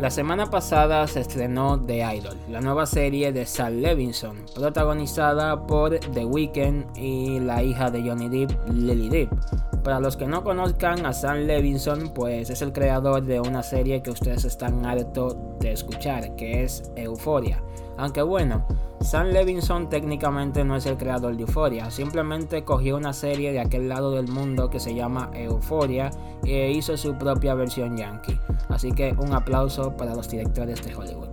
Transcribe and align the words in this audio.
La 0.00 0.08
semana 0.08 0.46
pasada 0.46 1.06
se 1.06 1.20
estrenó 1.20 1.78
The 1.78 1.98
Idol, 2.16 2.38
la 2.48 2.62
nueva 2.62 2.86
serie 2.86 3.32
de 3.34 3.44
Sal 3.44 3.82
Levinson, 3.82 4.46
protagonizada 4.54 5.66
por 5.66 5.98
The 5.98 6.24
Weeknd 6.24 6.96
y 6.96 7.38
la 7.40 7.62
hija 7.62 7.90
de 7.90 8.00
Johnny 8.00 8.30
Depp, 8.30 8.50
Lily 8.70 9.10
Depp. 9.10 9.30
Para 9.82 10.00
los 10.00 10.16
que 10.16 10.26
no 10.26 10.44
conozcan 10.44 11.06
a 11.06 11.12
Sam 11.12 11.46
Levinson, 11.46 12.12
pues 12.14 12.50
es 12.50 12.60
el 12.60 12.72
creador 12.72 13.22
de 13.22 13.40
una 13.40 13.62
serie 13.62 14.02
que 14.02 14.10
ustedes 14.10 14.44
están 14.44 14.84
harto 14.84 15.56
de 15.58 15.72
escuchar, 15.72 16.36
que 16.36 16.62
es 16.64 16.90
Euphoria. 16.96 17.62
Aunque 17.96 18.22
bueno, 18.22 18.66
Sam 19.00 19.28
Levinson 19.28 19.88
técnicamente 19.88 20.64
no 20.64 20.76
es 20.76 20.86
el 20.86 20.96
creador 20.96 21.36
de 21.36 21.42
Euphoria, 21.42 21.90
simplemente 21.90 22.64
cogió 22.64 22.96
una 22.96 23.12
serie 23.12 23.52
de 23.52 23.60
aquel 23.60 23.88
lado 23.88 24.12
del 24.12 24.28
mundo 24.28 24.68
que 24.68 24.80
se 24.80 24.94
llama 24.94 25.30
Euphoria 25.34 26.10
e 26.44 26.70
hizo 26.70 26.96
su 26.96 27.16
propia 27.16 27.54
versión 27.54 27.96
yankee. 27.96 28.38
Así 28.68 28.92
que 28.92 29.14
un 29.18 29.32
aplauso 29.32 29.96
para 29.96 30.14
los 30.14 30.28
directores 30.28 30.84
de 30.84 30.94
Hollywood. 30.94 31.28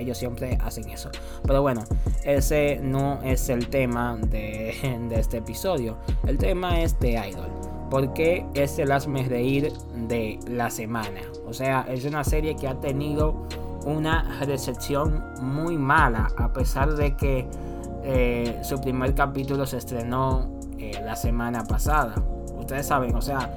Ellos 0.00 0.16
siempre 0.16 0.56
hacen 0.62 0.88
eso. 0.88 1.10
Pero 1.46 1.60
bueno, 1.60 1.84
ese 2.24 2.80
no 2.82 3.20
es 3.22 3.50
el 3.50 3.68
tema 3.68 4.16
de, 4.16 4.70
este 5.12 5.38
episodio. 5.38 5.98
El 6.26 6.38
tema 6.38 6.80
es 6.80 6.98
de 7.00 7.12
Idol. 7.28 7.59
Porque 7.90 8.46
es 8.54 8.78
el 8.78 8.92
hazme 8.92 9.24
reír 9.24 9.72
de 9.94 10.38
la 10.46 10.70
semana. 10.70 11.20
O 11.46 11.52
sea, 11.52 11.86
es 11.88 12.04
una 12.04 12.22
serie 12.24 12.54
que 12.54 12.68
ha 12.68 12.80
tenido 12.80 13.46
una 13.84 14.40
recepción 14.44 15.24
muy 15.40 15.76
mala, 15.76 16.30
a 16.36 16.52
pesar 16.52 16.94
de 16.94 17.16
que 17.16 17.46
eh, 18.04 18.60
su 18.62 18.80
primer 18.80 19.14
capítulo 19.14 19.66
se 19.66 19.78
estrenó 19.78 20.48
eh, 20.78 20.92
la 21.04 21.16
semana 21.16 21.64
pasada. 21.64 22.14
Ustedes 22.58 22.86
saben, 22.86 23.14
o 23.16 23.22
sea, 23.22 23.50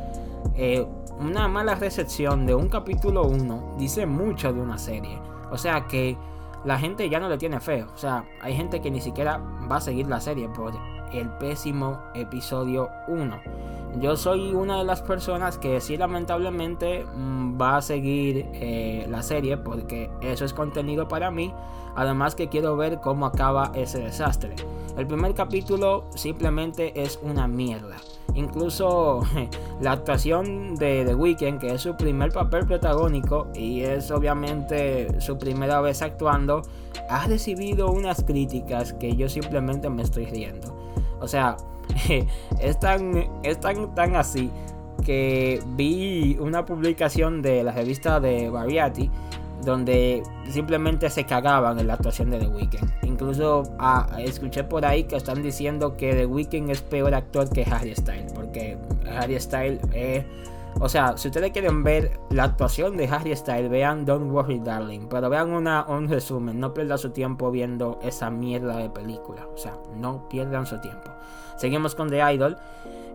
eh, 0.55 0.85
una 1.19 1.47
mala 1.47 1.75
recepción 1.75 2.45
de 2.45 2.55
un 2.55 2.69
capítulo 2.69 3.23
1 3.23 3.75
dice 3.77 4.05
mucho 4.05 4.52
de 4.52 4.59
una 4.59 4.77
serie. 4.77 5.17
O 5.52 5.57
sea 5.57 5.85
que 5.88 6.17
la 6.66 6.79
gente 6.79 7.09
ya 7.09 7.19
no 7.19 7.29
le 7.29 7.38
tiene 7.38 7.59
fe. 7.59 7.83
O 7.83 7.97
sea, 7.97 8.25
hay 8.41 8.55
gente 8.55 8.81
que 8.81 8.89
ni 8.89 9.02
siquiera 9.02 9.39
va 9.72 9.77
a 9.77 9.81
seguir 9.81 10.07
la 10.07 10.19
serie 10.19 10.50
por 10.50 10.73
el 11.13 11.29
pésimo 11.38 12.00
episodio 12.16 12.89
1. 13.07 13.39
Yo 13.99 14.17
soy 14.17 14.53
una 14.53 14.80
de 14.80 14.86
las 14.86 15.02
personas 15.02 15.58
que 15.58 15.80
sí 15.80 15.97
lamentablemente 15.97 17.05
mm, 17.05 17.61
va 17.61 17.77
a 17.77 17.81
seguir 17.81 18.47
eh, 18.53 19.05
la 19.09 19.22
serie 19.22 19.58
porque 19.58 20.09
eso 20.22 20.45
es 20.45 20.53
contenido 20.53 21.08
para 21.08 21.31
mí. 21.31 21.53
Además 21.95 22.33
que 22.33 22.50
quiero 22.50 22.75
ver 22.75 23.02
cómo 23.02 23.27
acaba 23.27 23.72
ese 23.75 24.00
desastre. 24.00 24.55
El 24.97 25.05
primer 25.05 25.35
capítulo 25.35 26.05
simplemente 26.16 27.02
es 27.02 27.19
una 27.22 27.47
mierda. 27.47 27.97
Incluso 28.33 29.22
la 29.81 29.91
actuación 29.91 30.75
de 30.75 31.05
The 31.05 31.13
Weeknd, 31.13 31.59
que 31.59 31.73
es 31.73 31.81
su 31.81 31.95
primer 31.95 32.31
papel 32.31 32.66
protagónico 32.66 33.47
y 33.53 33.81
es 33.81 34.09
obviamente 34.09 35.22
su 35.22 35.38
primera 35.38 35.81
vez 35.81 36.02
actuando, 36.02 36.63
ha 37.09 37.28
recibido 37.28 37.91
unas 37.91 38.23
críticas 38.23 38.94
que 38.94 39.16
yo 39.16 39.30
simplemente 39.30 39.89
me 39.89 40.02
estoy 40.02 40.25
riendo. 40.25 40.75
O 41.19 41.28
sea, 41.28 41.57
es 42.59 42.79
tan, 42.79 43.25
es 43.43 43.59
tan, 43.59 43.93
tan 43.95 44.15
así 44.15 44.49
que 45.05 45.61
vi 45.75 46.37
una 46.39 46.65
publicación 46.65 47.41
de 47.41 47.63
la 47.63 47.71
revista 47.71 48.19
de 48.19 48.49
Variety 48.49 49.09
donde 49.63 50.23
simplemente 50.49 51.09
se 51.09 51.23
cagaban 51.25 51.79
en 51.79 51.87
la 51.87 51.93
actuación 51.93 52.29
de 52.31 52.39
The 52.39 52.47
Weeknd. 52.47 52.91
Incluso 53.03 53.63
ah, 53.79 54.07
escuché 54.19 54.63
por 54.63 54.85
ahí 54.85 55.05
que 55.05 55.16
están 55.16 55.41
diciendo 55.41 55.95
que 55.95 56.13
The 56.13 56.25
Weeknd 56.25 56.69
es 56.69 56.81
peor 56.81 57.13
actor 57.16 57.49
que 57.49 57.63
Harry 57.63 57.95
Styles, 57.95 58.33
porque 58.33 58.77
Harry 59.09 59.39
Styles 59.39 59.79
es... 59.93 60.25
O 60.79 60.89
sea, 60.89 61.17
si 61.17 61.28
ustedes 61.28 61.51
quieren 61.51 61.84
ver 61.84 62.19
la 62.29 62.45
actuación 62.45 62.97
de 62.97 63.07
Harry 63.07 63.35
Styles, 63.35 63.69
vean 63.69 64.06
Don't 64.06 64.31
Worry 64.31 64.59
Darling, 64.59 65.07
pero 65.09 65.29
vean 65.29 65.51
una, 65.51 65.85
un 65.88 66.07
resumen, 66.07 66.59
no 66.59 66.73
pierdan 66.73 66.97
su 66.97 67.11
tiempo 67.11 67.51
viendo 67.51 68.00
esa 68.01 68.29
mierda 68.29 68.78
de 68.78 68.89
película, 68.89 69.47
o 69.53 69.57
sea, 69.57 69.78
no 69.95 70.28
pierdan 70.29 70.66
su 70.66 70.79
tiempo. 70.81 71.11
Seguimos 71.57 71.95
con 71.95 72.09
The 72.09 72.34
Idol. 72.34 72.57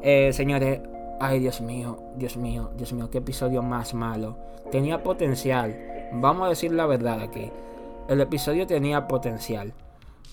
Eh, 0.02 0.32
señores, 0.32 0.80
ay 1.20 1.41
Dios 1.41 1.60
mío, 1.60 1.98
Dios 2.16 2.36
mío, 2.36 2.70
Dios 2.76 2.92
mío, 2.92 3.10
qué 3.10 3.19
episodio 3.19 3.62
más 3.62 3.94
malo. 3.94 4.36
Tenía 4.70 5.02
potencial. 5.02 5.76
Vamos 6.12 6.46
a 6.46 6.50
decir 6.50 6.72
la 6.72 6.86
verdad 6.86 7.20
aquí. 7.20 7.50
El 8.08 8.20
episodio 8.20 8.66
tenía 8.66 9.08
potencial. 9.08 9.75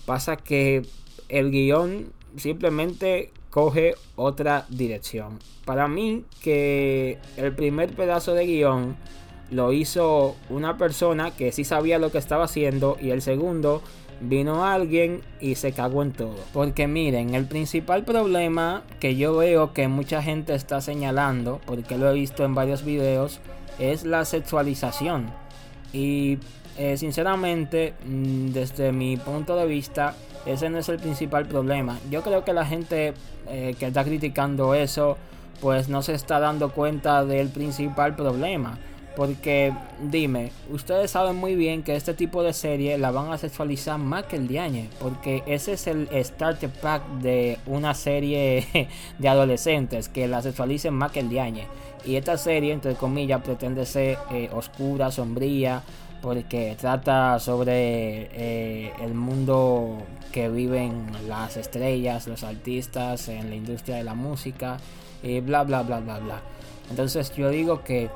Pasa 0.06 0.36
que 0.36 0.86
el 1.28 1.50
guion 1.50 2.12
simplemente 2.36 3.32
coge 3.56 3.94
otra 4.16 4.66
dirección. 4.68 5.38
Para 5.64 5.88
mí 5.88 6.24
que 6.42 7.16
el 7.38 7.54
primer 7.54 7.88
pedazo 7.96 8.34
de 8.34 8.44
guion 8.44 8.98
lo 9.50 9.72
hizo 9.72 10.36
una 10.50 10.76
persona 10.76 11.30
que 11.30 11.52
sí 11.52 11.64
sabía 11.64 11.98
lo 11.98 12.12
que 12.12 12.18
estaba 12.18 12.44
haciendo 12.44 12.98
y 13.00 13.12
el 13.12 13.22
segundo 13.22 13.80
vino 14.20 14.66
alguien 14.66 15.22
y 15.40 15.54
se 15.54 15.72
cagó 15.72 16.02
en 16.02 16.12
todo. 16.12 16.36
Porque 16.52 16.86
miren, 16.86 17.34
el 17.34 17.46
principal 17.46 18.04
problema 18.04 18.82
que 19.00 19.16
yo 19.16 19.34
veo 19.34 19.72
que 19.72 19.88
mucha 19.88 20.22
gente 20.22 20.54
está 20.54 20.82
señalando, 20.82 21.58
porque 21.64 21.96
lo 21.96 22.10
he 22.10 22.12
visto 22.12 22.44
en 22.44 22.54
varios 22.54 22.84
videos, 22.84 23.40
es 23.78 24.04
la 24.04 24.26
sexualización. 24.26 25.30
Y 25.94 26.36
eh, 26.76 26.98
sinceramente, 26.98 27.94
mm, 28.04 28.48
desde 28.48 28.92
mi 28.92 29.16
punto 29.16 29.56
de 29.56 29.64
vista, 29.64 30.14
ese 30.46 30.70
no 30.70 30.78
es 30.78 30.88
el 30.88 30.98
principal 30.98 31.46
problema. 31.46 31.98
Yo 32.10 32.22
creo 32.22 32.44
que 32.44 32.52
la 32.52 32.64
gente 32.64 33.14
eh, 33.48 33.74
que 33.78 33.86
está 33.86 34.04
criticando 34.04 34.74
eso, 34.74 35.16
pues 35.60 35.88
no 35.88 36.02
se 36.02 36.14
está 36.14 36.38
dando 36.38 36.70
cuenta 36.70 37.24
del 37.24 37.48
principal 37.48 38.14
problema. 38.14 38.78
Porque 39.16 39.72
dime, 39.98 40.52
ustedes 40.70 41.10
saben 41.10 41.36
muy 41.36 41.54
bien 41.54 41.82
que 41.82 41.96
este 41.96 42.12
tipo 42.12 42.42
de 42.42 42.52
serie 42.52 42.98
la 42.98 43.10
van 43.10 43.32
a 43.32 43.38
sexualizar 43.38 43.98
más 43.98 44.26
que 44.26 44.36
el 44.36 44.46
diañe. 44.46 44.90
Porque 45.00 45.42
ese 45.46 45.72
es 45.72 45.86
el 45.86 46.08
starter 46.22 46.68
pack 46.68 47.02
de 47.22 47.58
una 47.66 47.94
serie 47.94 48.88
de 49.18 49.28
adolescentes 49.28 50.10
que 50.10 50.28
la 50.28 50.42
sexualicen 50.42 50.92
más 50.92 51.12
que 51.12 51.20
el 51.20 51.30
diañe. 51.30 51.66
Y 52.04 52.16
esta 52.16 52.36
serie, 52.36 52.72
entre 52.72 52.94
comillas, 52.94 53.42
pretende 53.42 53.86
ser 53.86 54.18
eh, 54.30 54.50
oscura, 54.52 55.10
sombría. 55.10 55.82
Porque 56.26 56.74
trata 56.76 57.38
sobre 57.38 58.28
eh, 58.32 58.92
el 59.00 59.14
mundo 59.14 59.98
que 60.32 60.48
viven 60.48 61.06
las 61.28 61.56
estrellas, 61.56 62.26
los 62.26 62.42
artistas 62.42 63.28
en 63.28 63.48
la 63.48 63.54
industria 63.54 63.94
de 63.94 64.02
la 64.02 64.14
música. 64.14 64.78
Y 65.22 65.38
bla, 65.38 65.62
bla, 65.62 65.84
bla, 65.84 66.00
bla, 66.00 66.18
bla. 66.18 66.40
Entonces 66.90 67.32
yo 67.36 67.48
digo 67.50 67.84
que 67.84 68.10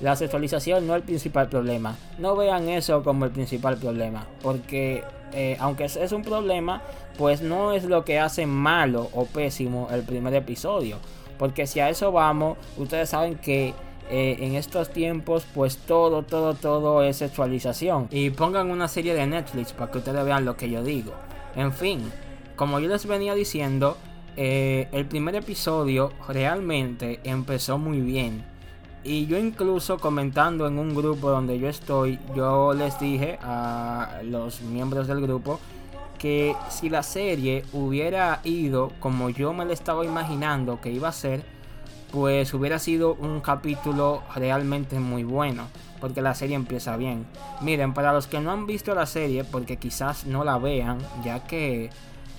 la 0.00 0.14
sexualización 0.14 0.86
no 0.86 0.94
es 0.94 1.00
el 1.00 1.06
principal 1.06 1.48
problema. 1.48 1.96
No 2.20 2.36
vean 2.36 2.68
eso 2.68 3.02
como 3.02 3.24
el 3.24 3.32
principal 3.32 3.78
problema. 3.78 4.28
Porque 4.44 5.02
eh, 5.32 5.56
aunque 5.58 5.86
es 5.86 6.12
un 6.12 6.22
problema, 6.22 6.82
pues 7.18 7.42
no 7.42 7.72
es 7.72 7.82
lo 7.82 8.04
que 8.04 8.20
hace 8.20 8.46
malo 8.46 9.10
o 9.12 9.24
pésimo 9.24 9.88
el 9.90 10.04
primer 10.04 10.34
episodio. 10.34 10.98
Porque 11.36 11.66
si 11.66 11.80
a 11.80 11.90
eso 11.90 12.12
vamos, 12.12 12.58
ustedes 12.76 13.08
saben 13.08 13.34
que 13.34 13.74
eh, 14.10 14.36
en 14.40 14.54
estos 14.54 14.90
tiempos, 14.90 15.46
pues 15.54 15.78
todo, 15.78 16.22
todo, 16.22 16.54
todo 16.54 17.02
es 17.02 17.16
sexualización. 17.16 18.08
Y 18.10 18.30
pongan 18.30 18.70
una 18.70 18.88
serie 18.88 19.14
de 19.14 19.26
Netflix 19.26 19.72
para 19.72 19.90
que 19.90 19.98
ustedes 19.98 20.24
vean 20.24 20.44
lo 20.44 20.56
que 20.56 20.70
yo 20.70 20.82
digo. 20.82 21.12
En 21.54 21.72
fin, 21.72 22.00
como 22.54 22.80
yo 22.80 22.88
les 22.88 23.06
venía 23.06 23.34
diciendo, 23.34 23.96
eh, 24.36 24.88
el 24.92 25.06
primer 25.06 25.34
episodio 25.34 26.12
realmente 26.28 27.20
empezó 27.24 27.78
muy 27.78 28.00
bien 28.00 28.56
y 29.06 29.26
yo 29.26 29.38
incluso 29.38 29.98
comentando 29.98 30.66
en 30.66 30.78
un 30.78 30.94
grupo 30.94 31.30
donde 31.30 31.58
yo 31.60 31.68
estoy, 31.68 32.18
yo 32.34 32.74
les 32.74 32.98
dije 32.98 33.38
a 33.40 34.20
los 34.24 34.60
miembros 34.62 35.06
del 35.06 35.20
grupo 35.20 35.60
que 36.18 36.56
si 36.70 36.90
la 36.90 37.04
serie 37.04 37.64
hubiera 37.72 38.40
ido 38.42 38.90
como 38.98 39.30
yo 39.30 39.52
me 39.52 39.64
lo 39.64 39.72
estaba 39.72 40.04
imaginando 40.04 40.80
que 40.80 40.90
iba 40.90 41.08
a 41.08 41.12
ser, 41.12 41.44
pues 42.16 42.54
hubiera 42.54 42.78
sido 42.78 43.12
un 43.12 43.42
capítulo 43.42 44.22
realmente 44.34 44.98
muy 44.98 45.22
bueno, 45.22 45.66
porque 46.00 46.22
la 46.22 46.34
serie 46.34 46.56
empieza 46.56 46.96
bien. 46.96 47.26
Miren, 47.60 47.92
para 47.92 48.14
los 48.14 48.26
que 48.26 48.40
no 48.40 48.52
han 48.52 48.66
visto 48.66 48.94
la 48.94 49.04
serie, 49.04 49.44
porque 49.44 49.76
quizás 49.76 50.24
no 50.24 50.42
la 50.42 50.56
vean, 50.56 50.96
ya 51.22 51.46
que 51.46 51.90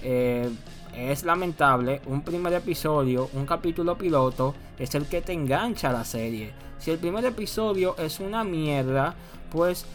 eh, 0.01 0.49
es 0.95 1.23
lamentable, 1.23 2.01
un 2.07 2.23
primer 2.23 2.53
episodio, 2.53 3.29
un 3.33 3.45
capítulo 3.45 3.99
piloto, 3.99 4.55
es 4.79 4.95
el 4.95 5.05
que 5.05 5.21
te 5.21 5.33
engancha 5.33 5.91
a 5.91 5.93
la 5.93 6.05
serie. 6.05 6.53
Si 6.79 6.89
el 6.89 6.97
primer 6.97 7.23
episodio 7.25 7.95
es 7.99 8.19
una 8.19 8.43
mierda, 8.43 9.13
pues 9.51 9.85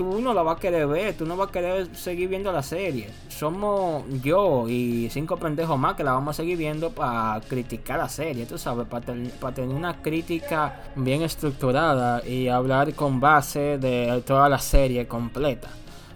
tú 0.00 0.18
no 0.18 0.32
la 0.32 0.42
vas 0.42 0.56
a 0.56 0.60
querer 0.60 0.86
ver, 0.86 1.14
tú 1.14 1.26
no 1.26 1.36
vas 1.36 1.50
a 1.50 1.52
querer 1.52 1.94
seguir 1.94 2.30
viendo 2.30 2.50
la 2.50 2.62
serie. 2.62 3.10
Somos 3.28 4.02
yo 4.22 4.66
y 4.66 5.10
cinco 5.10 5.36
pendejos 5.36 5.78
más 5.78 5.94
que 5.94 6.02
la 6.02 6.12
vamos 6.12 6.36
a 6.36 6.36
seguir 6.40 6.56
viendo 6.56 6.88
para 6.88 7.38
criticar 7.42 7.98
la 7.98 8.08
serie, 8.08 8.46
tú 8.46 8.56
sabes, 8.56 8.86
para, 8.86 9.12
para 9.38 9.54
tener 9.54 9.76
una 9.76 10.00
crítica 10.00 10.84
bien 10.96 11.20
estructurada 11.20 12.26
y 12.26 12.48
hablar 12.48 12.94
con 12.94 13.20
base 13.20 13.76
de 13.76 14.22
toda 14.26 14.48
la 14.48 14.58
serie 14.58 15.06
completa. 15.06 15.68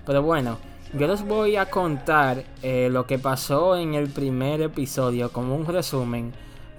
Pero 0.07 0.23
bueno, 0.23 0.57
yo 0.99 1.07
les 1.07 1.23
voy 1.23 1.57
a 1.57 1.67
contar 1.67 2.43
eh, 2.63 2.89
lo 2.91 3.07
que 3.07 3.19
pasó 3.19 3.77
en 3.77 3.93
el 3.93 4.09
primer 4.09 4.63
episodio 4.63 5.31
como 5.31 5.55
un 5.55 5.67
resumen 5.67 6.33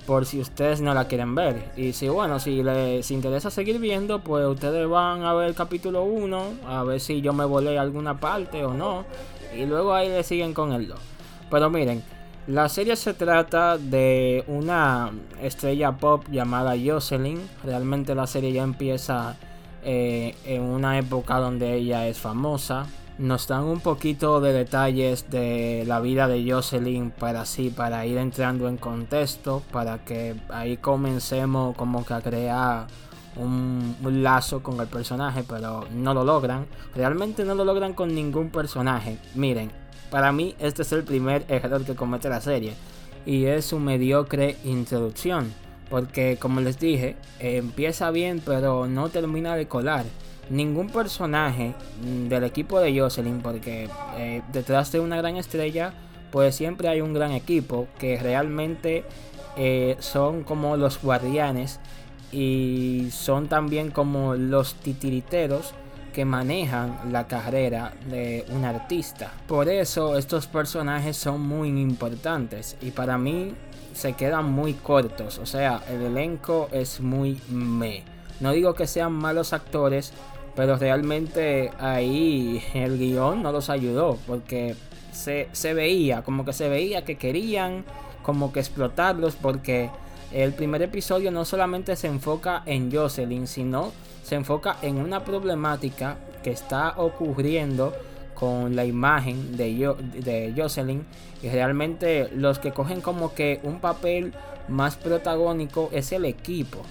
por 0.06 0.26
si 0.26 0.40
ustedes 0.40 0.82
no 0.82 0.94
la 0.94 1.08
quieren 1.08 1.36
ver. 1.36 1.72
Y 1.76 1.94
si 1.94 2.08
bueno, 2.08 2.40
si 2.40 2.64
les 2.64 3.10
interesa 3.12 3.50
seguir 3.50 3.80
viendo, 3.80 4.20
pues 4.20 4.46
ustedes 4.46 4.88
van 4.88 5.24
a 5.24 5.34
ver 5.34 5.50
el 5.50 5.56
capítulo 5.56 6.04
1, 6.04 6.44
a 6.68 6.84
ver 6.84 7.00
si 7.00 7.22
yo 7.22 7.34
me 7.34 7.46
volé 7.46 7.78
alguna 7.78 8.20
parte 8.20 8.64
o 8.64 8.74
no. 8.74 9.06
Y 9.56 9.66
luego 9.66 9.94
ahí 9.94 10.10
le 10.10 10.24
siguen 10.24 10.54
con 10.54 10.74
el 10.74 10.88
2. 10.88 11.00
Pero 11.50 11.70
miren, 11.70 12.04
la 12.48 12.70
serie 12.70 12.96
se 12.96 13.14
trata 13.14 13.78
de 13.78 14.44
una 14.48 15.12
estrella 15.42 15.94
pop 15.94 16.26
llamada 16.30 16.76
Jocelyn. 16.84 17.40
Realmente 17.64 18.14
la 18.14 18.28
serie 18.28 18.52
ya 18.52 18.64
empieza 18.64 19.36
eh, 19.84 20.36
en 20.46 20.62
una 20.62 21.00
época 21.00 21.38
donde 21.40 21.74
ella 21.74 22.08
es 22.08 22.20
famosa. 22.20 22.86
Nos 23.18 23.48
dan 23.48 23.64
un 23.64 23.80
poquito 23.80 24.42
de 24.42 24.52
detalles 24.52 25.30
de 25.30 25.86
la 25.88 26.02
vida 26.02 26.28
de 26.28 26.52
Jocelyn 26.52 27.12
para 27.12 27.42
así, 27.42 27.70
para 27.70 28.06
ir 28.06 28.18
entrando 28.18 28.68
en 28.68 28.76
contexto, 28.76 29.64
para 29.72 30.00
que 30.04 30.36
ahí 30.50 30.76
comencemos 30.78 31.76
como 31.78 32.06
que 32.06 32.14
a 32.14 32.22
crear 32.22 32.88
un, 33.38 33.96
un, 34.04 34.24
lazo 34.24 34.62
con 34.62 34.80
el 34.82 34.88
personaje, 34.88 35.44
pero 35.48 35.86
no 35.94 36.14
lo 36.14 36.26
logran. 36.26 36.66
Realmente 36.94 37.46
no 37.46 37.56
lo 37.56 37.64
logran 37.64 37.94
con 37.94 38.14
ningún 38.14 38.50
personaje. 38.50 39.18
Miren, 39.34 39.72
para 40.12 40.34
mí 40.34 40.56
este 40.60 40.82
es 40.82 40.92
el 40.92 41.04
primer 41.04 41.46
error 41.48 41.86
que 41.86 41.96
comete 41.96 42.28
la 42.28 42.42
serie 42.42 42.74
y 43.26 43.46
es 43.46 43.66
su 43.66 43.80
mediocre 43.80 44.58
introducción. 44.64 45.54
Porque 45.90 46.38
como 46.40 46.62
les 46.62 46.80
dije, 46.80 47.16
empieza 47.40 48.12
bien 48.12 48.42
pero 48.44 48.88
no 48.88 49.10
termina 49.10 49.56
de 49.56 49.68
colar. 49.68 50.06
Ningún 50.50 50.90
personaje 50.90 51.74
del 52.30 52.44
equipo 52.44 52.80
de 52.80 53.00
Jocelyn, 53.00 53.42
porque 53.42 53.90
eh, 54.18 54.42
detrás 54.54 54.92
de 54.92 55.00
una 55.00 55.18
gran 55.18 55.38
estrella, 55.38 55.94
pues 56.32 56.56
siempre 56.56 56.88
hay 56.88 57.02
un 57.02 57.14
gran 57.14 57.32
equipo 57.32 57.88
que 57.98 58.20
realmente 58.20 59.04
eh, 59.58 59.96
son 60.00 60.44
como 60.44 60.78
los 60.78 61.02
guardianes 61.02 61.80
y 62.32 63.08
son 63.12 63.48
también 63.48 63.90
como 63.90 64.36
los 64.36 64.76
titiriteros 64.76 65.74
que 66.14 66.26
manejan 66.26 67.12
la 67.12 67.28
carrera 67.28 67.94
de 68.10 68.46
un 68.50 68.66
artista. 68.66 69.32
Por 69.48 69.68
eso 69.68 70.18
estos 70.18 70.48
personajes 70.48 71.18
son 71.18 71.42
muy 71.42 71.68
importantes 71.68 72.78
y 72.82 72.92
para 72.92 73.18
mí 73.18 73.54
se 73.96 74.14
quedan 74.14 74.52
muy 74.52 74.74
cortos. 74.74 75.40
O 75.40 75.46
sea, 75.46 75.82
el 75.90 76.02
elenco 76.02 76.68
es 76.72 77.00
muy 77.00 77.42
me. 77.50 78.04
No 78.42 78.52
digo 78.52 78.76
que 78.76 78.86
sean 78.86 79.14
malos 79.14 79.54
actores, 79.54 80.14
pero 80.56 80.78
realmente 80.78 81.72
ahí 81.80 82.62
el 82.74 83.00
guion 83.00 83.42
no 83.42 83.52
los 83.52 83.70
ayudó 83.70 84.20
porque 84.28 84.76
se, 85.12 85.48
se 85.54 85.74
veía, 85.74 86.22
como 86.24 86.46
que 86.46 86.54
se 86.54 86.70
veía 86.70 87.06
que 87.06 87.18
querían 87.18 87.86
como 88.22 88.52
que 88.52 88.60
explotarlos 88.60 89.36
porque 89.36 89.90
el 90.32 90.54
primer 90.54 90.82
episodio 90.82 91.32
no 91.32 91.46
solamente 91.46 91.96
se 91.96 92.08
enfoca 92.08 92.64
en 92.66 92.92
Jocelyn, 92.92 93.48
sino 93.48 93.94
se 94.24 94.36
enfoca 94.36 94.78
en 94.82 94.98
una 94.98 95.24
problemática 95.24 96.18
que 96.44 96.52
está 96.52 96.96
ocurriendo 96.98 97.94
con 98.36 98.76
la 98.76 98.86
imagen 98.86 99.58
de, 99.58 99.96
de 100.14 100.54
Jocelyn 100.56 101.06
y 101.42 101.50
realmente 101.50 102.30
los 102.36 102.60
que 102.60 102.72
cogen 102.72 103.02
como 103.02 103.34
que 103.34 103.60
un 103.64 103.80
papel 103.80 104.34
más 104.68 104.96
protagónico 104.96 105.90
es 105.92 106.12
el 106.12 106.26
equipo 106.26 106.84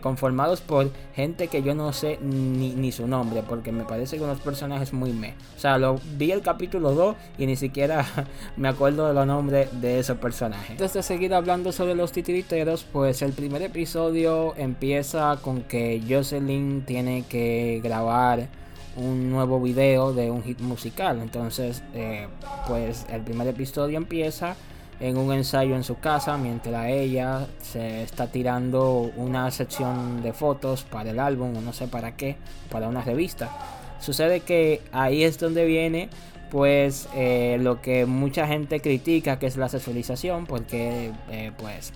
conformados 0.00 0.60
por 0.60 0.90
gente 1.14 1.48
que 1.48 1.62
yo 1.62 1.74
no 1.74 1.92
sé 1.92 2.18
ni, 2.22 2.92
su 2.92 3.06
nombre, 3.06 3.42
porque 3.46 3.70
me 3.70 3.84
parece 3.84 4.16
que 4.16 4.24
unos 4.24 4.40
personajes 4.40 4.92
muy 4.92 5.12
me. 5.12 5.34
O 5.56 5.60
sea, 5.60 5.78
lo 5.78 6.00
vi 6.16 6.32
el 6.32 6.40
capítulo 6.40 6.92
2 6.92 7.16
y 7.38 7.46
ni 7.46 7.56
siquiera 7.56 8.04
me 8.56 8.68
acuerdo 8.68 9.06
de 9.06 9.14
los 9.14 9.26
nombres 9.26 9.68
de 9.80 9.98
esos 9.98 10.18
personajes. 10.18 10.70
Antes 10.70 10.94
de 10.94 11.02
seguir 11.02 11.34
hablando 11.34 11.72
sobre 11.72 11.94
los 11.94 12.12
titiriteros, 12.12 12.84
pues 12.90 13.22
el 13.22 13.32
primer 13.32 13.62
episodio 13.62 14.54
empieza 14.56 15.38
con 15.42 15.62
que 15.62 16.02
Jocelyn 16.08 16.82
tiene 16.86 17.24
que 17.28 17.80
grabar 17.84 18.48
un 18.96 19.30
nuevo 19.30 19.60
video 19.60 20.12
de 20.12 20.30
un 20.30 20.42
hit 20.42 20.60
musical. 20.60 21.20
Entonces, 21.20 21.82
eh, 21.94 22.28
pues 22.66 23.06
el 23.10 23.22
primer 23.22 23.48
episodio 23.48 23.96
empieza 23.96 24.56
en 25.00 25.16
un 25.16 25.32
ensayo 25.32 25.76
en 25.76 25.82
su 25.82 25.98
casa 25.98 26.36
mientras 26.36 26.88
ella 26.88 27.46
se 27.62 28.02
está 28.02 28.26
tirando 28.26 29.10
una 29.16 29.50
sección 29.50 30.22
de 30.22 30.32
fotos 30.32 30.82
para 30.82 31.10
el 31.10 31.18
álbum 31.18 31.56
o 31.56 31.60
no 31.60 31.72
sé 31.72 31.88
para 31.88 32.16
qué, 32.16 32.36
para 32.70 32.88
una 32.88 33.02
revista. 33.02 33.50
Sucede 33.98 34.40
que 34.40 34.82
ahí 34.92 35.22
es 35.22 35.38
donde 35.38 35.64
viene 35.64 36.10
pues 36.50 37.08
eh, 37.14 37.58
lo 37.60 37.80
que 37.80 38.06
mucha 38.06 38.46
gente 38.46 38.80
critica 38.80 39.38
que 39.38 39.46
es 39.46 39.56
la 39.56 39.68
sexualización 39.68 40.46
porque 40.46 41.12
eh, 41.30 41.52
pues 41.56 41.92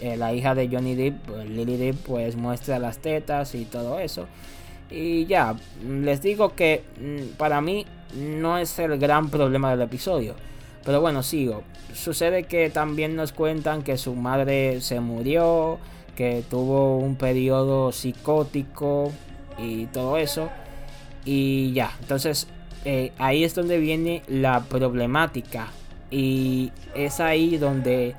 la 0.00 0.32
hija 0.32 0.54
de 0.54 0.68
Johnny 0.68 0.94
Depp, 0.94 1.28
Lily 1.48 1.76
Depp 1.76 2.06
pues 2.06 2.36
muestra 2.36 2.78
las 2.78 2.98
tetas 2.98 3.54
y 3.54 3.64
todo 3.64 3.98
eso. 3.98 4.26
Y 4.90 5.26
ya, 5.26 5.56
les 5.84 6.22
digo 6.22 6.54
que 6.54 6.84
mm, 7.00 7.36
para 7.36 7.60
mí 7.60 7.86
no 8.14 8.58
es 8.58 8.78
el 8.78 8.98
gran 8.98 9.28
problema 9.30 9.70
del 9.70 9.82
episodio. 9.82 10.34
Pero 10.84 11.00
bueno, 11.00 11.22
sigo. 11.22 11.62
Sucede 11.92 12.44
que 12.44 12.70
también 12.70 13.16
nos 13.16 13.32
cuentan 13.32 13.82
que 13.82 13.96
su 13.96 14.14
madre 14.14 14.80
se 14.80 15.00
murió, 15.00 15.78
que 16.14 16.44
tuvo 16.48 16.98
un 16.98 17.16
periodo 17.16 17.90
psicótico 17.90 19.12
y 19.58 19.86
todo 19.86 20.16
eso. 20.16 20.48
Y 21.24 21.72
ya, 21.72 21.90
entonces 22.00 22.46
eh, 22.84 23.12
ahí 23.18 23.42
es 23.42 23.54
donde 23.54 23.78
viene 23.78 24.22
la 24.28 24.60
problemática. 24.60 25.68
Y 26.10 26.70
es 26.94 27.18
ahí 27.18 27.58
donde 27.58 28.14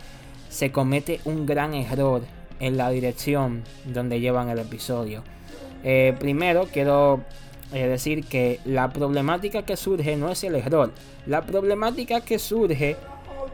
se 0.49 0.71
comete 0.71 1.21
un 1.23 1.45
gran 1.45 1.73
error 1.73 2.23
en 2.59 2.75
la 2.75 2.89
dirección 2.89 3.63
donde 3.85 4.19
llevan 4.19 4.49
el 4.49 4.59
episodio. 4.59 5.23
Eh, 5.83 6.15
primero 6.19 6.67
quiero 6.71 7.21
es 7.73 7.89
decir, 7.89 8.25
que 8.25 8.59
la 8.65 8.91
problemática 8.93 9.63
que 9.63 9.75
surge 9.75 10.15
no 10.15 10.31
es 10.31 10.43
el 10.43 10.55
error. 10.55 10.91
La 11.25 11.41
problemática 11.41 12.21
que 12.21 12.39
surge 12.39 12.95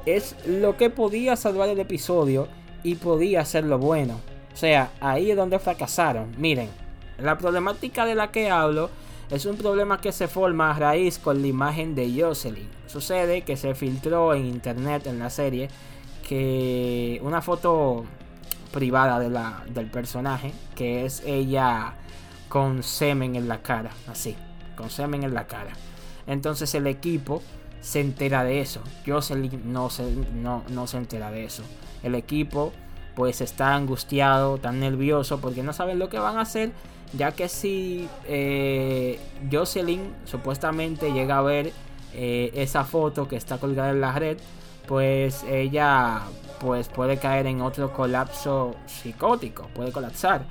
es 0.05 0.35
lo 0.45 0.77
que 0.77 0.89
podía 0.89 1.35
salvar 1.35 1.69
el 1.69 1.79
episodio 1.79 2.47
y 2.83 2.95
podía 2.95 3.41
hacerlo 3.41 3.79
bueno. 3.79 4.19
O 4.53 4.57
sea, 4.57 4.91
ahí 4.99 5.31
es 5.31 5.37
donde 5.37 5.57
fracasaron. 5.57 6.35
Miren, 6.37 6.69
la 7.17 7.37
problemática 7.37 8.05
de 8.05 8.13
la 8.13 8.31
que 8.31 8.51
hablo 8.51 8.91
es 9.31 9.45
un 9.47 9.57
problema 9.57 9.99
que 9.99 10.11
se 10.11 10.27
forma 10.27 10.69
a 10.69 10.77
raíz 10.77 11.17
con 11.17 11.41
la 11.41 11.47
imagen 11.47 11.95
de 11.95 12.13
Jocelyn. 12.15 12.69
Sucede 12.85 13.41
que 13.41 13.57
se 13.57 13.73
filtró 13.73 14.35
en 14.35 14.45
internet 14.45 15.07
en 15.07 15.17
la 15.17 15.31
serie 15.31 15.69
que 16.27 17.19
una 17.23 17.41
foto 17.41 18.05
privada 18.73 19.19
de 19.19 19.29
la, 19.29 19.63
del 19.73 19.85
personaje, 19.85 20.51
que 20.75 21.05
es 21.05 21.23
ella 21.25 21.93
con 22.49 22.83
semen 22.83 23.37
en 23.37 23.47
la 23.47 23.61
cara, 23.61 23.91
así, 24.09 24.35
con 24.75 24.89
semen 24.89 25.23
en 25.23 25.33
la 25.33 25.47
cara. 25.47 25.71
Entonces 26.27 26.75
el 26.75 26.87
equipo 26.87 27.41
se 27.79 28.01
entera 28.01 28.43
de 28.43 28.59
eso. 28.59 28.81
Jocelyn 29.05 29.71
no 29.71 29.89
se, 29.89 30.03
no, 30.33 30.63
no 30.69 30.87
se 30.87 30.97
entera 30.97 31.31
de 31.31 31.45
eso. 31.45 31.63
El 32.01 32.15
equipo 32.15 32.73
pues 33.15 33.41
está 33.41 33.75
angustiado, 33.75 34.57
tan 34.57 34.79
nervioso 34.79 35.39
porque 35.39 35.63
no 35.63 35.71
saben 35.71 35.99
lo 35.99 36.09
que 36.09 36.19
van 36.19 36.37
a 36.37 36.41
hacer. 36.41 36.71
Ya 37.15 37.31
que 37.31 37.47
si 37.47 38.09
eh, 38.25 39.19
Jocelyn 39.51 40.13
supuestamente 40.25 41.13
llega 41.13 41.37
a 41.37 41.41
ver 41.41 41.71
eh, 42.13 42.51
esa 42.55 42.85
foto 42.85 43.27
que 43.27 43.35
está 43.35 43.59
colgada 43.59 43.91
en 43.91 44.01
la 44.01 44.13
red, 44.13 44.37
pues 44.87 45.43
ella 45.43 46.21
pues 46.59 46.87
puede 46.87 47.17
caer 47.17 47.47
en 47.47 47.61
otro 47.61 47.91
colapso 47.91 48.75
psicótico, 48.85 49.67
puede 49.73 49.91
colapsar 49.91 50.45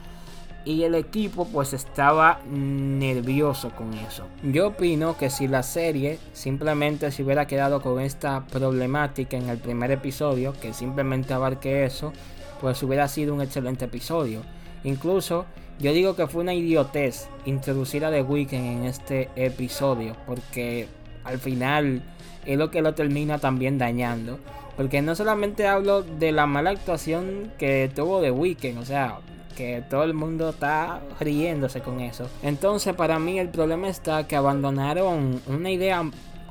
y 0.64 0.84
el 0.84 0.94
equipo 0.94 1.46
pues 1.46 1.72
estaba 1.72 2.40
nervioso 2.48 3.70
con 3.70 3.92
eso. 3.94 4.24
Yo 4.42 4.68
opino 4.68 5.16
que 5.16 5.30
si 5.30 5.48
la 5.48 5.62
serie 5.62 6.18
simplemente 6.32 7.10
se 7.10 7.22
hubiera 7.22 7.46
quedado 7.46 7.80
con 7.80 8.00
esta 8.00 8.46
problemática 8.46 9.36
en 9.36 9.48
el 9.48 9.58
primer 9.58 9.90
episodio, 9.90 10.54
que 10.60 10.72
simplemente 10.72 11.34
abarque 11.34 11.84
eso, 11.84 12.12
pues 12.60 12.82
hubiera 12.82 13.08
sido 13.08 13.34
un 13.34 13.42
excelente 13.42 13.86
episodio. 13.86 14.42
Incluso 14.84 15.46
yo 15.78 15.92
digo 15.92 16.14
que 16.14 16.26
fue 16.26 16.42
una 16.42 16.54
idiotez 16.54 17.28
introducir 17.44 18.04
a 18.04 18.10
The 18.10 18.22
Weeknd 18.22 18.54
en 18.54 18.84
este 18.84 19.30
episodio, 19.34 20.16
porque 20.26 20.86
al 21.24 21.38
final 21.38 22.02
es 22.46 22.58
lo 22.58 22.70
que 22.70 22.82
lo 22.82 22.94
termina 22.94 23.38
también 23.38 23.78
dañando. 23.78 24.38
Porque 24.76 25.02
no 25.02 25.14
solamente 25.14 25.66
hablo 25.66 26.02
de 26.02 26.32
la 26.32 26.46
mala 26.46 26.70
actuación 26.70 27.52
que 27.58 27.90
tuvo 27.94 28.20
The 28.20 28.30
Weeknd, 28.30 28.78
o 28.78 28.84
sea, 28.84 29.18
que 29.56 29.82
todo 29.88 30.02
el 30.04 30.14
mundo 30.14 30.48
está 30.48 31.00
riéndose 31.20 31.80
con 31.80 32.00
eso. 32.00 32.28
Entonces 32.42 32.94
para 32.94 33.18
mí 33.18 33.38
el 33.38 33.48
problema 33.48 33.88
está 33.88 34.26
que 34.26 34.34
abandonaron 34.34 35.40
una 35.46 35.70
idea 35.70 36.02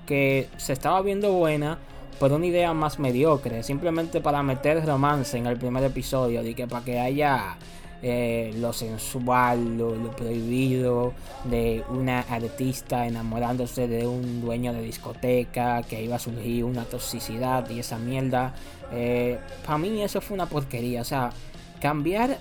que 0.06 0.50
se 0.58 0.74
estaba 0.74 1.01
viendo 1.01 1.34
buena 1.34 1.80
por 2.20 2.32
una 2.32 2.46
idea 2.46 2.74
más 2.74 3.00
mediocre, 3.00 3.63
simplemente 3.63 4.22
para 4.22 4.44
meter 4.44 4.86
romance 4.86 5.36
en 5.38 5.48
el 5.48 5.58
primer 5.58 5.84
episodio, 5.84 6.46
y 6.46 6.54
que 6.54 6.68
para 6.68 6.86
que 6.86 7.00
haya 7.00 7.58
eh, 8.03 8.53
lo 8.58 8.74
sensual, 8.74 9.77
lo, 9.77 10.12
prohibido 10.15 11.13
de 11.46 11.84
una 11.89 12.22
artista 12.22 13.05
enamorándose 13.05 13.88
de 13.88 14.08
un 14.08 14.41
dueño 14.41 14.74
de 14.74 14.81
discoteca, 14.81 15.84
que 15.84 16.03
iba 16.03 16.15
a 16.15 16.20
surgir 16.20 16.63
una 16.63 16.86
toxicidad 16.86 17.70
y 17.70 17.79
esa 17.79 18.00
mierda. 18.00 18.53
Eh, 18.91 19.39
para 19.65 19.77
mí 19.77 20.01
eso 20.01 20.20
fue 20.20 20.34
una 20.34 20.48
porquería, 20.48 21.01
o 21.01 21.05
sea, 21.05 21.31
cambiar 21.79 22.39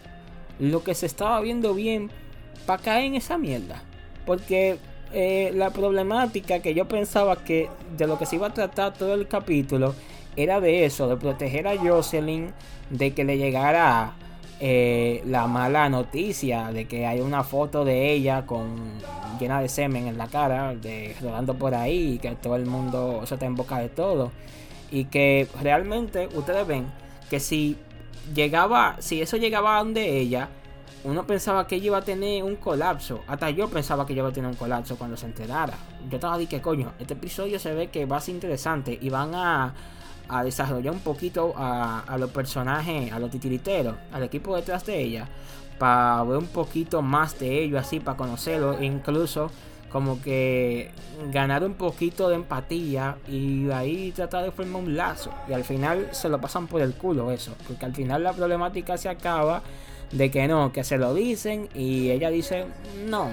lo 0.58 0.82
que 0.82 0.94
se 0.94 1.06
estaba 1.06 1.40
viendo 1.40 1.74
bien 1.74 2.10
para 2.64 2.82
caer 2.82 3.06
en 3.06 3.14
esa 3.16 3.36
mierda. 3.36 3.82
Porque 4.24 4.78
eh, 5.12 5.52
la 5.54 5.70
problemática 5.70 6.60
que 6.60 6.72
yo 6.72 6.86
pensaba 6.86 7.44
que 7.44 7.68
de 7.98 8.06
lo 8.06 8.18
que 8.18 8.26
se 8.26 8.36
iba 8.36 8.46
a 8.46 8.54
tratar 8.54 8.94
todo 8.94 9.14
el 9.14 9.26
capítulo 9.28 9.94
era 10.36 10.60
de 10.60 10.84
eso, 10.84 11.08
de 11.08 11.16
proteger 11.16 11.66
a 11.66 11.76
Jocelyn 11.76 12.52
de 12.90 13.12
que 13.12 13.24
le 13.24 13.36
llegara 13.36 14.14
eh, 14.62 15.22
la 15.24 15.46
mala 15.46 15.88
noticia 15.88 16.70
de 16.70 16.86
que 16.86 17.06
hay 17.06 17.20
una 17.20 17.44
foto 17.44 17.82
de 17.84 18.12
ella 18.12 18.44
con 18.44 18.76
llena 19.40 19.60
de 19.60 19.70
semen 19.70 20.06
en 20.06 20.18
la 20.18 20.28
cara, 20.28 20.74
de 20.74 21.16
rodando 21.20 21.54
por 21.54 21.74
ahí, 21.74 22.14
y 22.14 22.18
que 22.18 22.32
todo 22.32 22.56
el 22.56 22.66
mundo 22.66 23.22
se 23.24 23.34
está 23.34 23.46
en 23.46 23.56
boca 23.56 23.78
de 23.78 23.88
todo. 23.88 24.32
Y 24.90 25.06
que 25.06 25.48
realmente 25.62 26.28
ustedes 26.34 26.66
ven 26.66 26.86
que 27.30 27.40
si 27.40 27.78
llegaba, 28.34 28.96
si 28.98 29.22
eso 29.22 29.38
llegaba 29.38 29.76
a 29.76 29.78
donde 29.78 30.18
ella, 30.18 30.50
uno 31.04 31.26
pensaba 31.26 31.66
que 31.66 31.76
ella 31.76 31.86
iba 31.86 31.98
a 31.98 32.02
tener 32.02 32.44
un 32.44 32.56
colapso. 32.56 33.20
Hasta 33.26 33.48
yo 33.48 33.68
pensaba 33.68 34.04
que 34.04 34.12
ella 34.12 34.20
iba 34.20 34.28
a 34.28 34.32
tener 34.32 34.50
un 34.50 34.56
colapso 34.56 34.96
cuando 34.96 35.16
se 35.16 35.24
enterara. 35.24 35.74
Yo 36.10 36.16
estaba 36.16 36.36
de 36.36 36.46
que 36.46 36.60
coño, 36.60 36.92
este 36.98 37.14
episodio 37.14 37.58
se 37.58 37.72
ve 37.72 37.88
que 37.88 38.04
va 38.04 38.18
a 38.18 38.20
ser 38.20 38.34
interesante 38.34 38.98
y 39.00 39.08
van 39.08 39.34
a, 39.34 39.72
desarrollar 40.44 40.92
un 40.92 41.00
poquito 41.00 41.54
a, 41.56 42.16
los 42.18 42.30
personajes, 42.30 43.12
a 43.12 43.18
los 43.18 43.30
titiriteros, 43.30 43.94
al 44.12 44.22
equipo 44.22 44.56
detrás 44.56 44.84
de 44.86 44.98
ella, 44.98 45.28
para 45.78 46.22
ver 46.24 46.38
un 46.38 46.46
poquito 46.46 47.02
más 47.02 47.38
de 47.38 47.64
ellos, 47.64 47.80
así, 47.80 48.00
para 48.00 48.16
conocerlo, 48.16 48.78
e 48.78 48.84
incluso 48.84 49.50
como 49.90 50.22
que 50.22 50.90
ganar 51.32 51.64
un 51.64 51.74
poquito 51.74 52.28
de 52.28 52.36
empatía 52.36 53.16
y 53.26 53.68
ahí 53.70 54.12
tratar 54.12 54.44
de 54.44 54.52
formar 54.52 54.82
un 54.82 54.96
lazo. 54.96 55.30
Y 55.48 55.52
al 55.52 55.64
final 55.64 56.08
se 56.12 56.28
lo 56.28 56.40
pasan 56.40 56.66
por 56.66 56.80
el 56.80 56.94
culo 56.94 57.32
eso, 57.32 57.52
porque 57.66 57.84
al 57.84 57.94
final 57.94 58.22
la 58.22 58.32
problemática 58.32 58.96
se 58.96 59.08
acaba 59.08 59.62
de 60.12 60.30
que 60.30 60.48
no, 60.48 60.72
que 60.72 60.82
se 60.82 60.98
lo 60.98 61.14
dicen 61.14 61.68
y 61.74 62.10
ella 62.10 62.30
dice, 62.30 62.66
no, 63.06 63.30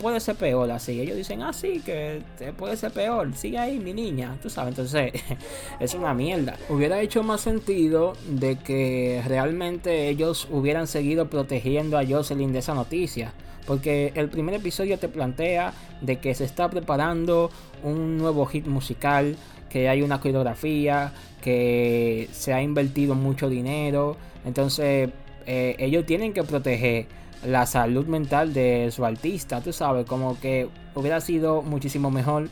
puede 0.00 0.18
ser 0.20 0.36
peor 0.36 0.70
así. 0.70 1.00
Ellos 1.00 1.16
dicen, 1.16 1.42
ah, 1.42 1.52
sí, 1.52 1.80
que 1.84 2.22
puede 2.58 2.76
ser 2.76 2.92
peor, 2.92 3.34
sigue 3.36 3.58
ahí 3.58 3.78
mi 3.78 3.92
niña, 3.92 4.36
tú 4.42 4.50
sabes, 4.50 4.70
entonces 4.70 5.12
es 5.80 5.94
una 5.94 6.14
mierda. 6.14 6.56
Hubiera 6.68 7.00
hecho 7.00 7.22
más 7.22 7.40
sentido 7.40 8.14
de 8.28 8.56
que 8.56 9.22
realmente 9.26 10.08
ellos 10.08 10.48
hubieran 10.50 10.86
seguido 10.86 11.30
protegiendo 11.30 11.98
a 11.98 12.04
Jocelyn 12.04 12.52
de 12.52 12.58
esa 12.58 12.74
noticia. 12.74 13.32
Porque 13.66 14.12
el 14.14 14.28
primer 14.28 14.54
episodio 14.54 14.96
te 14.96 15.08
plantea 15.08 15.72
de 16.00 16.20
que 16.20 16.34
se 16.36 16.44
está 16.44 16.70
preparando 16.70 17.50
un 17.82 18.16
nuevo 18.16 18.46
hit 18.46 18.66
musical, 18.66 19.36
que 19.68 19.88
hay 19.88 20.02
una 20.02 20.20
coreografía, 20.20 21.12
que 21.40 22.28
se 22.30 22.52
ha 22.52 22.62
invertido 22.62 23.16
mucho 23.16 23.48
dinero. 23.48 24.16
Entonces 24.44 25.10
eh, 25.46 25.76
ellos 25.78 26.04
tienen 26.06 26.32
que 26.32 26.42
proteger 26.42 27.06
la 27.44 27.66
salud 27.66 28.06
mental 28.06 28.52
de 28.52 28.90
su 28.90 29.04
artista, 29.04 29.60
tú 29.60 29.72
sabes, 29.72 30.06
como 30.06 30.38
que 30.40 30.68
hubiera 30.94 31.20
sido 31.20 31.62
muchísimo 31.62 32.10
mejor 32.10 32.48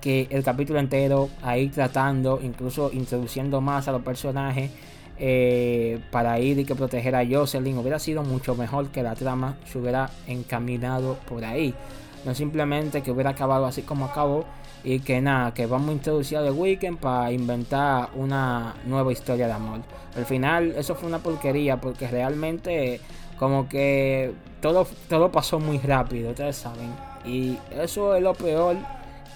que 0.00 0.28
el 0.30 0.44
capítulo 0.44 0.78
entero 0.78 1.28
ahí 1.42 1.68
tratando, 1.68 2.38
incluso 2.42 2.90
introduciendo 2.92 3.60
más 3.60 3.88
a 3.88 3.92
los 3.92 4.02
personajes 4.02 4.70
eh, 5.18 5.98
para 6.10 6.38
ir 6.38 6.58
y 6.58 6.64
que 6.64 6.74
proteger 6.74 7.16
a 7.16 7.26
Jocelyn, 7.26 7.78
hubiera 7.78 7.98
sido 7.98 8.22
mucho 8.22 8.54
mejor 8.54 8.88
que 8.88 9.02
la 9.02 9.14
trama 9.14 9.56
se 9.64 9.78
hubiera 9.78 10.10
encaminado 10.26 11.16
por 11.28 11.44
ahí. 11.44 11.74
No 12.24 12.34
simplemente 12.34 13.02
que 13.02 13.10
hubiera 13.10 13.30
acabado 13.30 13.66
así 13.66 13.82
como 13.82 14.04
acabó 14.04 14.44
y 14.86 15.00
que 15.00 15.20
nada, 15.20 15.52
que 15.52 15.66
vamos 15.66 15.88
a 15.88 15.92
introducir 15.94 16.38
a 16.38 16.44
The 16.44 16.52
Weeknd 16.52 16.98
para 16.98 17.32
inventar 17.32 18.10
una 18.14 18.76
nueva 18.84 19.10
historia 19.10 19.48
de 19.48 19.52
amor. 19.52 19.80
Al 20.16 20.24
final 20.26 20.74
eso 20.78 20.94
fue 20.94 21.08
una 21.08 21.18
porquería 21.18 21.80
porque 21.80 22.06
realmente 22.06 23.00
como 23.36 23.68
que 23.68 24.32
todo, 24.60 24.86
todo 25.08 25.32
pasó 25.32 25.58
muy 25.58 25.78
rápido, 25.78 26.30
ustedes 26.30 26.54
saben. 26.54 26.94
Y 27.24 27.58
eso 27.72 28.14
es 28.14 28.22
lo 28.22 28.34
peor 28.34 28.76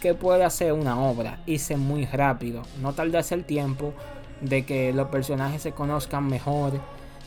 que 0.00 0.14
puede 0.14 0.44
hacer 0.44 0.72
una 0.72 1.00
obra, 1.00 1.40
irse 1.46 1.76
muy 1.76 2.06
rápido, 2.06 2.62
no 2.80 2.92
tardarse 2.92 3.34
el 3.34 3.44
tiempo 3.44 3.92
de 4.40 4.64
que 4.64 4.92
los 4.92 5.08
personajes 5.08 5.62
se 5.62 5.72
conozcan 5.72 6.28
mejor, 6.28 6.74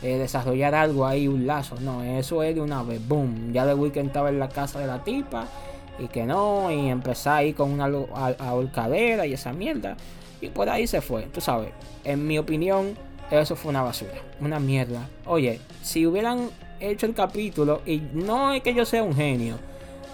eh, 0.02 0.18
desarrollar 0.18 0.76
algo 0.76 1.06
ahí, 1.06 1.28
un 1.28 1.46
lazo, 1.46 1.76
no, 1.82 2.02
eso 2.02 2.42
es 2.42 2.56
de 2.56 2.62
una 2.62 2.84
vez, 2.84 3.06
boom, 3.06 3.52
ya 3.52 3.66
The 3.66 3.74
Weeknd 3.74 4.08
estaba 4.08 4.30
en 4.30 4.40
la 4.40 4.48
casa 4.48 4.80
de 4.80 4.88
la 4.88 5.04
tipa 5.04 5.46
y 6.00 6.08
que 6.08 6.26
no, 6.26 6.72
y 6.72 6.90
empezar 6.90 7.38
ahí 7.38 7.54
con 7.54 7.72
una 7.72 7.86
ahorcadera 8.40 9.26
y 9.26 9.34
esa 9.34 9.54
mierda. 9.54 9.96
Y 10.42 10.50
por 10.50 10.70
ahí 10.70 10.88
se 10.88 11.02
fue, 11.02 11.24
tú 11.24 11.42
sabes. 11.42 11.70
En 12.04 12.28
mi 12.28 12.38
opinión, 12.38 12.98
eso 13.32 13.56
fue 13.56 13.70
una 13.70 13.82
basura, 13.82 14.16
una 14.40 14.60
mierda. 14.60 15.08
Oye, 15.26 15.60
si 15.82 16.06
hubieran 16.06 16.50
hecho 16.80 17.06
el 17.06 17.14
capítulo, 17.14 17.82
y 17.86 18.02
no 18.14 18.54
es 18.54 18.62
que 18.62 18.74
yo 18.74 18.86
sea 18.86 19.04
un 19.04 19.16
genio, 19.16 19.58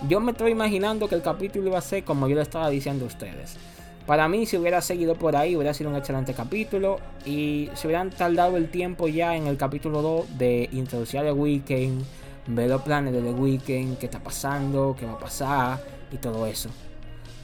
yo 0.08 0.20
me 0.20 0.32
estoy 0.32 0.52
imaginando 0.52 1.08
que 1.08 1.16
el 1.16 1.22
capítulo 1.22 1.68
iba 1.68 1.78
a 1.78 1.82
ser 1.82 2.04
como 2.04 2.28
yo 2.28 2.36
le 2.36 2.42
estaba 2.42 2.70
diciendo 2.70 3.06
a 3.06 3.08
ustedes. 3.08 3.58
Para 4.06 4.28
mí, 4.28 4.46
si 4.46 4.58
hubiera 4.58 4.82
seguido 4.82 5.16
por 5.16 5.36
ahí, 5.36 5.56
hubiera 5.56 5.74
sido 5.74 5.90
un 5.90 5.96
excelente 5.96 6.34
capítulo. 6.34 7.00
Y 7.26 7.70
si 7.76 7.86
hubieran 7.86 8.10
tardado 8.10 8.58
el 8.58 8.70
tiempo 8.70 9.08
ya 9.08 9.36
en 9.36 9.46
el 9.46 9.56
capítulo 9.56 10.02
2 10.02 10.38
de 10.38 10.70
introducir 10.72 11.20
a 11.20 11.34
Weekend 11.34 12.04
ver 12.50 12.70
los 12.70 12.82
planes 12.82 13.14
de 13.14 13.22
The 13.22 13.32
Weeknd, 13.32 13.98
qué 13.98 14.06
está 14.06 14.20
pasando, 14.20 14.96
qué 14.98 15.06
va 15.06 15.14
a 15.14 15.20
pasar 15.20 15.80
y 16.12 16.18
todo 16.18 16.46
eso. 16.46 16.70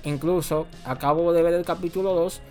Incluso 0.03 0.67
acabo 0.83 1.33
de 1.33 1.41
ver 1.41 1.53
el 1.53 1.65
capítulo 1.65 2.13
2 2.13 2.41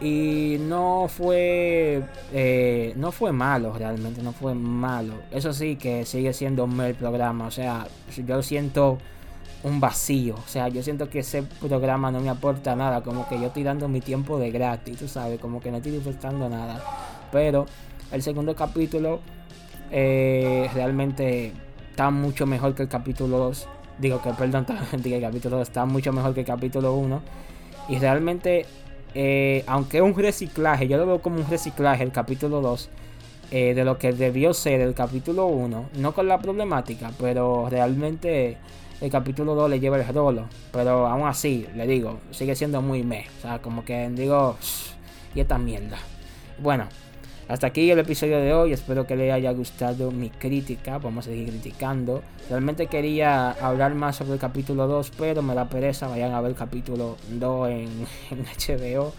y 0.00 0.56
no 0.60 1.06
fue 1.08 2.02
eh, 2.32 2.94
no 2.96 3.12
fue 3.12 3.32
malo 3.32 3.74
realmente, 3.76 4.22
no 4.22 4.32
fue 4.32 4.54
malo. 4.54 5.14
Eso 5.30 5.52
sí 5.52 5.76
que 5.76 6.04
sigue 6.06 6.32
siendo 6.32 6.64
un 6.64 6.80
el 6.80 6.94
programa, 6.94 7.46
o 7.46 7.50
sea, 7.50 7.86
yo 8.26 8.42
siento 8.42 8.98
un 9.62 9.78
vacío, 9.78 10.36
o 10.36 10.48
sea, 10.48 10.68
yo 10.68 10.82
siento 10.82 11.10
que 11.10 11.18
ese 11.18 11.42
programa 11.42 12.10
no 12.10 12.20
me 12.20 12.30
aporta 12.30 12.74
nada, 12.74 13.02
como 13.02 13.28
que 13.28 13.38
yo 13.38 13.48
estoy 13.48 13.62
dando 13.62 13.88
mi 13.88 14.00
tiempo 14.00 14.38
de 14.38 14.50
gratis, 14.50 14.98
tú 14.98 15.06
sabes, 15.06 15.38
como 15.38 15.60
que 15.60 15.70
no 15.70 15.78
estoy 15.78 15.92
disfrutando 15.92 16.48
nada. 16.48 16.82
Pero 17.30 17.66
el 18.10 18.22
segundo 18.22 18.56
capítulo 18.56 19.20
eh, 19.90 20.70
realmente 20.72 21.52
está 22.00 22.10
mucho 22.10 22.46
mejor 22.46 22.74
que 22.74 22.84
el 22.84 22.88
capítulo 22.88 23.36
2. 23.36 23.68
Digo 23.98 24.22
que, 24.22 24.30
perdón, 24.30 24.64
que 25.02 25.16
el 25.16 25.20
capítulo 25.20 25.58
2 25.58 25.68
está 25.68 25.84
mucho 25.84 26.14
mejor 26.14 26.32
que 26.32 26.40
el 26.40 26.46
capítulo 26.46 26.94
1. 26.94 27.20
Y 27.90 27.98
realmente, 27.98 28.64
eh, 29.14 29.62
aunque 29.66 29.98
es 29.98 30.02
un 30.02 30.16
reciclaje, 30.16 30.88
yo 30.88 30.96
lo 30.96 31.04
veo 31.04 31.20
como 31.20 31.36
un 31.36 31.50
reciclaje 31.50 32.02
el 32.02 32.10
capítulo 32.10 32.62
2 32.62 32.88
eh, 33.50 33.74
de 33.74 33.84
lo 33.84 33.98
que 33.98 34.14
debió 34.14 34.54
ser 34.54 34.80
el 34.80 34.94
capítulo 34.94 35.44
1. 35.44 35.90
No 35.98 36.14
con 36.14 36.26
la 36.26 36.38
problemática, 36.38 37.12
pero 37.20 37.68
realmente 37.68 38.56
el 39.02 39.10
capítulo 39.10 39.54
2 39.54 39.68
le 39.68 39.80
lleva 39.80 39.98
el 39.98 40.08
rolo. 40.08 40.46
Pero 40.72 41.06
aún 41.06 41.28
así, 41.28 41.66
le 41.76 41.86
digo, 41.86 42.18
sigue 42.30 42.56
siendo 42.56 42.80
muy 42.80 43.02
me. 43.02 43.26
O 43.40 43.42
sea, 43.42 43.58
como 43.60 43.84
que 43.84 44.08
digo, 44.08 44.56
y 45.34 45.40
esta 45.40 45.58
mierda. 45.58 45.98
Bueno, 46.62 46.86
hasta 47.50 47.66
aquí 47.66 47.90
el 47.90 47.98
episodio 47.98 48.38
de 48.38 48.54
hoy, 48.54 48.72
espero 48.72 49.08
que 49.08 49.16
les 49.16 49.32
haya 49.32 49.50
gustado 49.50 50.12
mi 50.12 50.30
crítica, 50.30 50.98
vamos 50.98 51.26
a 51.26 51.30
seguir 51.30 51.48
criticando. 51.48 52.22
Realmente 52.48 52.86
quería 52.86 53.50
hablar 53.50 53.96
más 53.96 54.14
sobre 54.14 54.34
el 54.34 54.38
capítulo 54.38 54.86
2, 54.86 55.10
pero 55.18 55.42
me 55.42 55.56
da 55.56 55.68
pereza, 55.68 56.06
vayan 56.06 56.32
a 56.32 56.40
ver 56.40 56.52
el 56.52 56.56
capítulo 56.56 57.16
2 57.28 57.70
en, 57.70 58.06
HBO. 58.30 59.12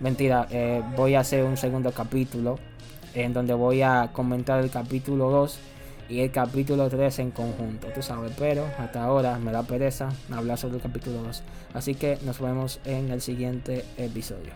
Mentira, 0.00 0.48
eh, 0.50 0.82
voy 0.96 1.14
a 1.14 1.20
hacer 1.20 1.44
un 1.44 1.56
segundo 1.56 1.92
capítulo 1.92 2.58
en 3.14 3.32
donde 3.32 3.54
voy 3.54 3.82
a 3.82 4.10
comentar 4.12 4.60
el 4.64 4.70
capítulo 4.70 5.30
2 5.30 5.58
y 6.08 6.20
el 6.22 6.32
capítulo 6.32 6.88
3 6.88 7.20
en 7.20 7.30
conjunto, 7.30 7.86
tú 7.94 8.02
sabes, 8.02 8.32
pero 8.36 8.64
hasta 8.78 9.04
ahora 9.04 9.38
me 9.38 9.52
da 9.52 9.62
pereza 9.62 10.08
hablar 10.32 10.58
sobre 10.58 10.78
el 10.78 10.82
capítulo 10.82 11.22
2. 11.22 11.40
Así 11.72 11.94
que 11.94 12.18
nos 12.24 12.40
vemos 12.40 12.80
en 12.84 13.12
el 13.12 13.20
siguiente 13.20 13.84
episodio. 13.96 14.50